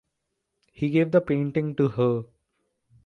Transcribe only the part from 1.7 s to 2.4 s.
to her.